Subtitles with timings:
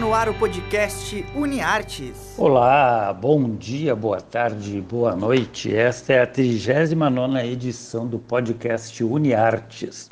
[0.00, 2.34] No ar o podcast UniArtes.
[2.36, 5.72] Olá, bom dia, boa tarde, boa noite.
[5.72, 10.10] Esta é a 39 edição do podcast UniArtes,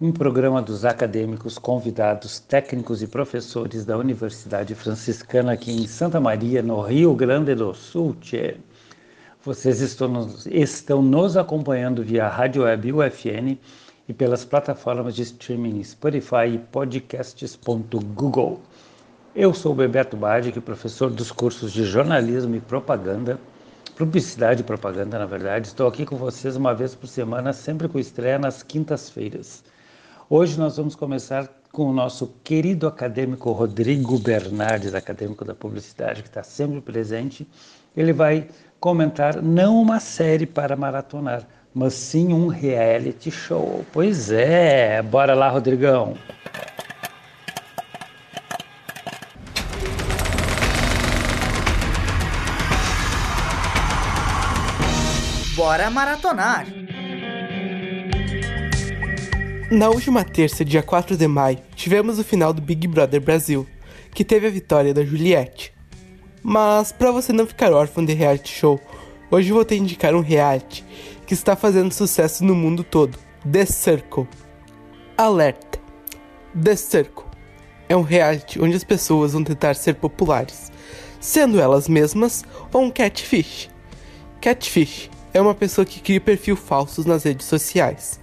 [0.00, 6.60] um programa dos acadêmicos, convidados, técnicos e professores da Universidade Franciscana aqui em Santa Maria,
[6.60, 8.16] no Rio Grande do Sul.
[8.20, 8.56] Tchê.
[9.44, 13.56] Vocês estão nos, estão nos acompanhando via Rádio Web UFN
[14.08, 18.60] e pelas plataformas de streaming Spotify e podcasts.google.
[19.34, 23.40] Eu sou o Bebeto Badic, professor dos cursos de jornalismo e propaganda,
[23.96, 25.68] publicidade e propaganda, na verdade.
[25.68, 29.64] Estou aqui com vocês uma vez por semana, sempre com estreia nas quintas-feiras.
[30.28, 36.28] Hoje nós vamos começar com o nosso querido acadêmico Rodrigo Bernardes, acadêmico da publicidade, que
[36.28, 37.48] está sempre presente.
[37.96, 43.82] Ele vai comentar não uma série para maratonar, mas sim um reality show.
[43.94, 46.18] Pois é, bora lá, Rodrigão.
[55.62, 56.66] Bora maratonar!
[59.70, 63.64] Na última terça, dia 4 de maio, tivemos o final do Big Brother Brasil,
[64.12, 65.72] que teve a vitória da Juliette.
[66.42, 68.80] Mas para você não ficar órfão de reality show,
[69.30, 70.84] hoje vou te indicar um reality
[71.28, 73.16] que está fazendo sucesso no mundo todo:
[73.48, 74.26] The Circle.
[75.16, 75.78] Alerta!
[76.60, 77.26] The Circle
[77.88, 80.72] é um reality onde as pessoas vão tentar ser populares,
[81.20, 83.70] sendo elas mesmas ou um catfish.
[84.40, 88.20] Catfish é uma pessoa que cria perfil falsos nas redes sociais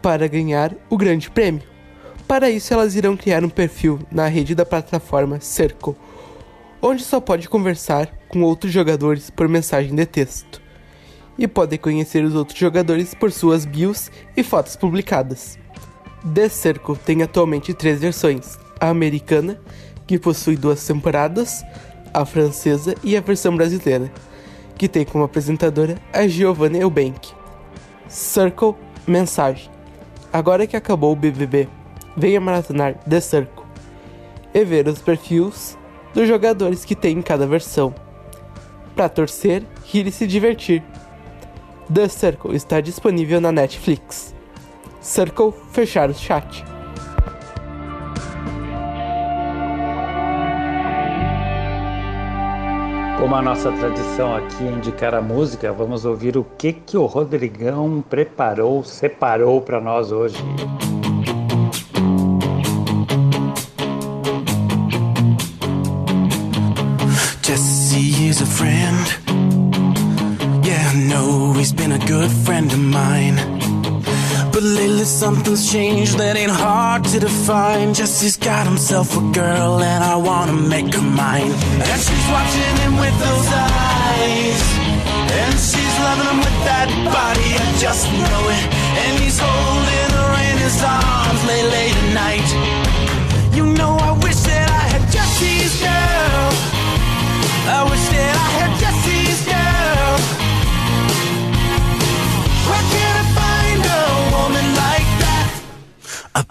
[0.00, 1.62] para ganhar o grande prêmio.
[2.26, 5.96] Para isso, elas irão criar um perfil na rede da plataforma Circle,
[6.80, 10.62] onde só pode conversar com outros jogadores por mensagem de texto
[11.36, 15.58] e pode conhecer os outros jogadores por suas bios e fotos publicadas.
[16.34, 19.60] The Circle tem atualmente três versões: a americana,
[20.06, 21.64] que possui duas temporadas,
[22.12, 24.12] a francesa e a versão brasileira,
[24.80, 27.34] que tem como apresentadora a Giovanna Eubank.
[28.08, 28.74] Circle
[29.06, 29.70] Mensagem
[30.32, 31.68] Agora que acabou o BBB,
[32.16, 33.66] venha maratonar The Circle
[34.54, 35.76] e ver os perfis
[36.14, 37.94] dos jogadores que tem em cada versão,
[38.96, 40.82] para torcer, rir e se divertir.
[41.92, 44.34] The Circle está disponível na Netflix.
[44.98, 46.69] Circle fechar o chat.
[53.30, 57.06] Como a nossa tradição aqui é indicar a música, vamos ouvir o que que o
[57.06, 60.34] Rodrigão preparou, separou para nós hoje.
[67.40, 68.98] Jesse is a friend.
[70.66, 73.59] Yeah, I know he's been a good friend of mine.
[74.60, 77.94] But lately something's changed that ain't hard to define.
[77.94, 81.52] Jesse's got himself a girl and I wanna make her mine.
[81.88, 84.60] And she's watching him with those eyes.
[85.40, 88.49] And she's loving him with that body, I just know it.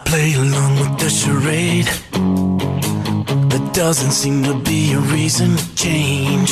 [0.09, 1.89] Play along with the charade.
[3.51, 6.51] There doesn't seem to be a reason to change.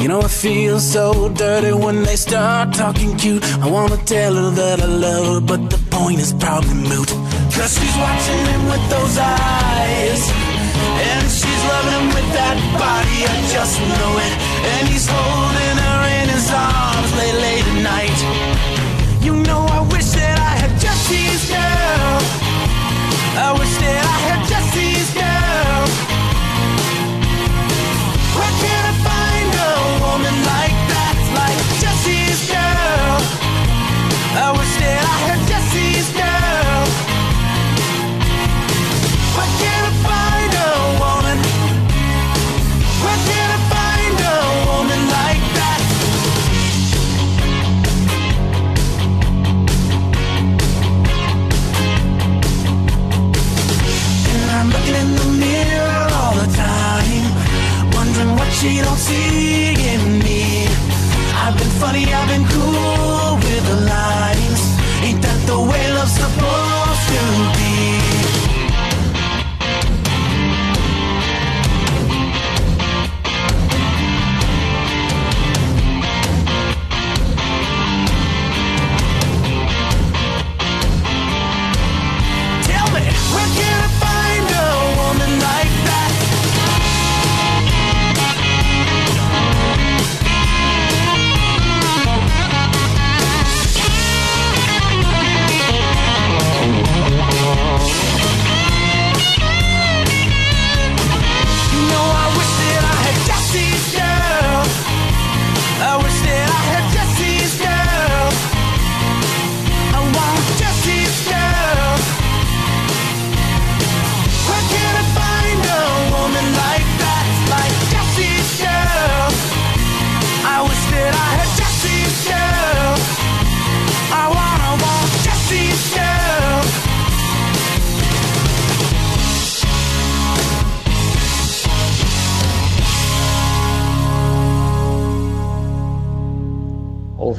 [0.00, 3.44] You know, I feel so dirty when they start talking cute.
[3.64, 7.10] I wanna tell her that I love her, but the point is probably moot.
[7.54, 10.22] Cause she's watching him with those eyes.
[11.10, 14.34] And she's loving him with that body, I just know it.
[14.72, 18.18] And he's holding her in his arms late, late at night.
[19.26, 21.59] You know, I wish that I had Jesse's girl.
[23.42, 24.09] I wish that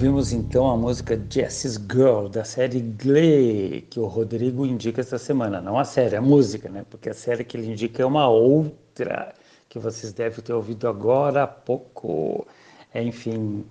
[0.01, 5.62] Ouvimos então a música Jessie's Girl, da série Glee, que o Rodrigo indica esta semana.
[5.62, 6.83] Não a série, a música, né?
[6.89, 9.31] Porque a série que ele indica é uma outra,
[9.69, 12.48] que vocês devem ter ouvido agora há pouco.
[12.95, 13.63] Enfim,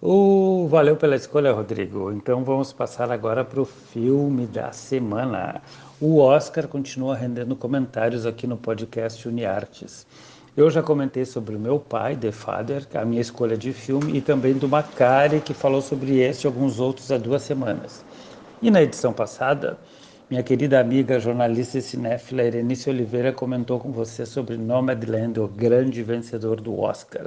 [0.00, 0.66] o...
[0.70, 2.10] valeu pela escolha, Rodrigo.
[2.10, 5.60] Então vamos passar agora para o filme da semana.
[6.00, 10.06] O Oscar continua rendendo comentários aqui no podcast Uniartes.
[10.56, 14.22] Eu já comentei sobre o meu pai, The Father, a minha escolha de filme, e
[14.22, 18.02] também do Macari, que falou sobre esse e alguns outros há duas semanas.
[18.62, 19.76] E na edição passada,
[20.30, 26.02] minha querida amiga jornalista e cinéfila Erenice Oliveira comentou com você sobre Nomadland, o grande
[26.02, 27.26] vencedor do Oscar.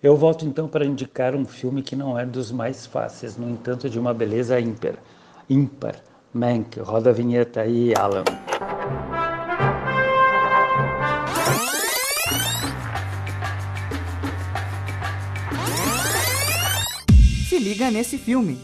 [0.00, 3.90] Eu volto então para indicar um filme que não é dos mais fáceis, no entanto
[3.90, 4.94] de uma beleza ímpar.
[5.50, 5.96] Ímpar.
[6.32, 8.22] Mank, roda a vinheta aí, Alan.
[17.52, 18.58] Se liga nesse filme.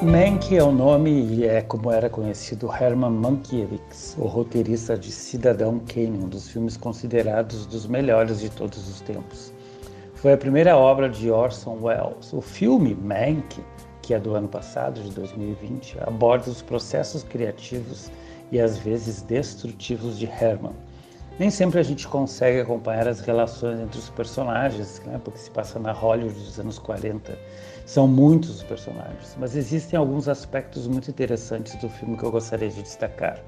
[0.00, 5.78] Mank é o nome e é como era conhecido Herman Mankiewicz, o roteirista de Cidadão
[5.80, 9.52] Kane, um dos filmes considerados dos melhores de todos os tempos.
[10.14, 12.32] Foi a primeira obra de Orson Welles.
[12.32, 13.60] O filme Mank,
[14.00, 18.10] que é do ano passado, de 2020, aborda os processos criativos
[18.50, 20.72] e às vezes destrutivos de Herman
[21.38, 25.20] nem sempre a gente consegue acompanhar as relações entre os personagens, né?
[25.22, 27.36] porque se passa na Hollywood dos anos 40.
[27.86, 32.68] São muitos os personagens, mas existem alguns aspectos muito interessantes do filme que eu gostaria
[32.68, 33.40] de destacar.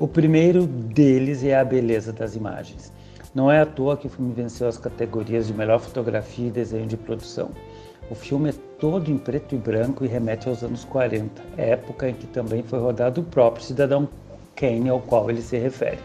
[0.00, 2.92] O primeiro deles é a beleza das imagens.
[3.34, 6.86] Não é à toa que o filme venceu as categorias de melhor fotografia e desenho
[6.86, 7.50] de produção.
[8.10, 12.14] O filme é todo em preto e branco e remete aos anos 40, época em
[12.14, 14.08] que também foi rodado o próprio Cidadão
[14.54, 15.98] Kane ao qual ele se refere.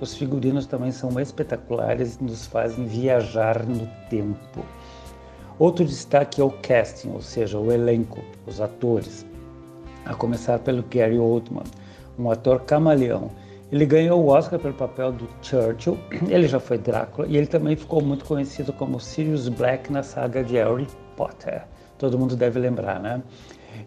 [0.00, 4.64] Os figurinos também são espetaculares e nos fazem viajar no tempo.
[5.58, 9.26] Outro destaque é o casting, ou seja, o elenco, os atores.
[10.06, 11.64] A começar pelo Gary Oldman,
[12.18, 13.30] um ator camaleão.
[13.70, 15.98] Ele ganhou o Oscar pelo papel do Churchill,
[16.30, 20.42] ele já foi Drácula e ele também ficou muito conhecido como Sirius Black na saga
[20.42, 21.64] de Harry Potter.
[21.98, 23.22] Todo mundo deve lembrar, né?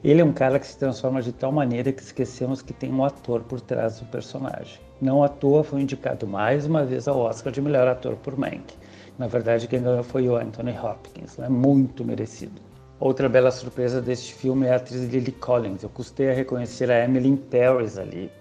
[0.03, 3.03] Ele é um cara que se transforma de tal maneira que esquecemos que tem um
[3.03, 4.79] ator por trás do personagem.
[5.03, 8.73] Não à toa foi indicado mais uma vez ao Oscar de melhor ator por Mank.
[9.19, 11.49] Na verdade, quem ganhou foi o Anthony Hopkins, né?
[11.49, 12.61] muito merecido.
[13.01, 15.83] Outra bela surpresa deste filme é a atriz Lily Collins.
[15.83, 18.31] Eu custei a reconhecer a Emily in Paris ali.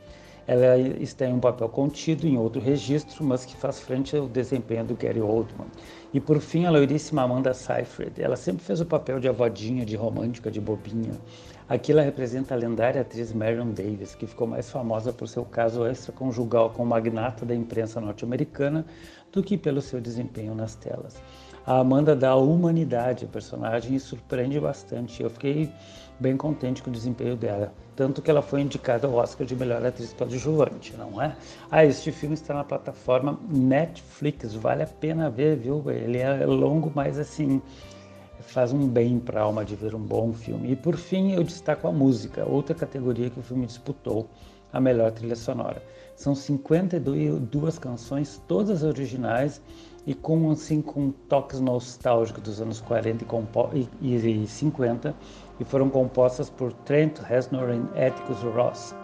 [0.46, 4.84] Ela está em um papel contido em outro registro, mas que faz frente ao desempenho
[4.84, 5.66] do Gary Oldman.
[6.14, 8.22] E por fim, a loiríssima Amanda Seyfried.
[8.22, 11.18] Ela sempre fez o papel de avodinha, de romântica, de bobinha.
[11.72, 15.86] Aqui ela representa a lendária atriz Marion Davis, que ficou mais famosa por seu caso
[15.86, 18.84] extraconjugal com o magnata da imprensa norte-americana
[19.32, 21.16] do que pelo seu desempenho nas telas.
[21.64, 25.22] A Amanda dá humanidade ao personagem e surpreende bastante.
[25.22, 25.72] Eu fiquei
[26.20, 29.82] bem contente com o desempenho dela, tanto que ela foi indicada ao Oscar de melhor
[29.82, 31.34] atriz coadjuvante, não é?
[31.70, 35.82] Ah, este filme está na plataforma Netflix, vale a pena ver, viu?
[35.90, 37.62] Ele é longo, mas assim,
[38.42, 40.72] faz um bem para a alma de ver um bom filme.
[40.72, 44.28] E por fim, eu destaco a música, outra categoria que o filme disputou,
[44.72, 45.82] a melhor trilha sonora.
[46.16, 49.62] São 52 canções, todas originais
[50.06, 53.24] e com assim com toques nostálgicos dos anos 40
[53.74, 55.14] e, e, e 50
[55.60, 58.94] e foram compostas por Trent Reznor e Atticus Ross.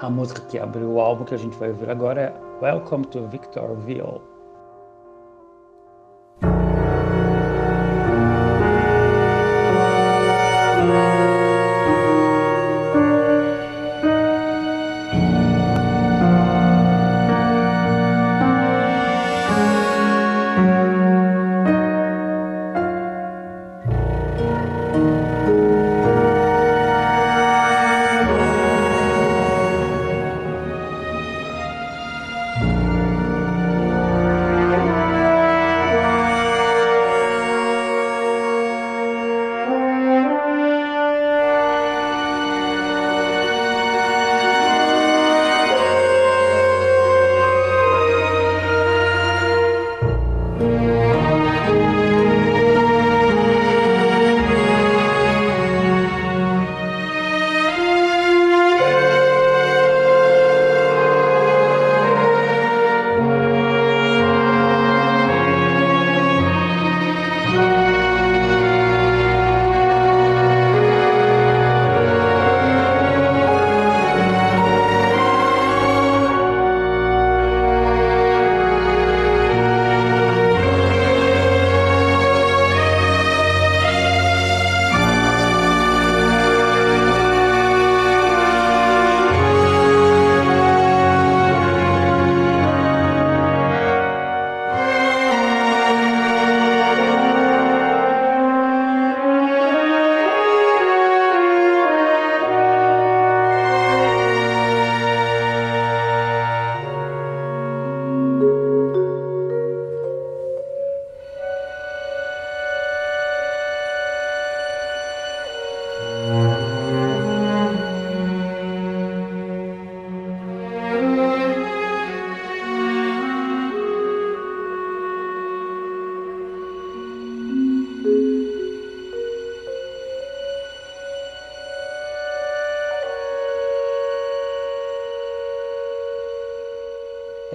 [0.00, 3.26] A música que abriu o álbum que a gente vai ouvir agora é Welcome to
[3.28, 4.37] Victorville.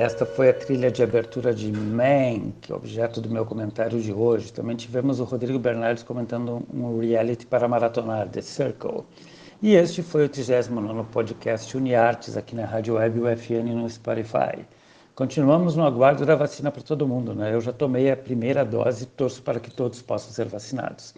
[0.03, 4.11] Esta foi a trilha de abertura de Man, que é objeto do meu comentário de
[4.11, 4.51] hoje.
[4.51, 9.05] Também tivemos o Rodrigo Bernardes comentando um reality para maratonar, The Circle.
[9.61, 14.65] E este foi o 39 podcast UniArtes aqui na Rádio Web UFN no Spotify.
[15.15, 17.55] Continuamos no aguardo da vacina para todo mundo, né?
[17.55, 21.15] Eu já tomei a primeira dose e torço para que todos possam ser vacinados.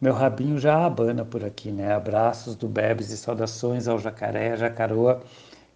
[0.00, 1.92] Meu rabinho já abana por aqui, né?
[1.92, 5.20] Abraços do Bebes e saudações ao jacaré, jacaroa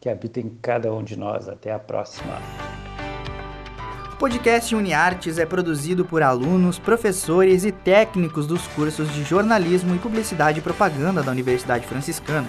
[0.00, 1.48] que habita em cada um de nós.
[1.48, 2.40] Até a próxima.
[4.12, 9.98] O podcast UniArtes é produzido por alunos, professores e técnicos dos cursos de jornalismo e
[9.98, 12.48] publicidade e propaganda da Universidade Franciscana.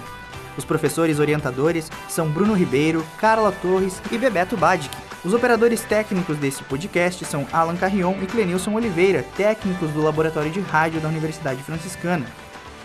[0.56, 4.96] Os professores orientadores são Bruno Ribeiro, Carla Torres e Bebeto Badic.
[5.22, 10.60] Os operadores técnicos desse podcast são Alan Carrion e Clenilson Oliveira, técnicos do Laboratório de
[10.60, 12.24] Rádio da Universidade Franciscana.